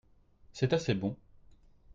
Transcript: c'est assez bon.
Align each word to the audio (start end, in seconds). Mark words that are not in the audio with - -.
c'est 0.51 0.73
assez 0.73 0.95
bon. 0.95 1.15